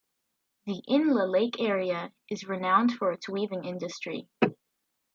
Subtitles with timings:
[0.65, 4.27] The Inle lake area is renowned for its weaving industry.